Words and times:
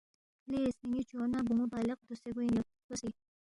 لے 0.51 0.59
سنینی 0.77 1.01
چو 1.09 1.19
نا 1.31 1.39
بونو 1.47 1.65
بالغ 1.73 1.97
دوسے 2.07 2.29
گوین 2.35 2.51
یود 2.53 2.67
ہلتوسی 2.71 3.09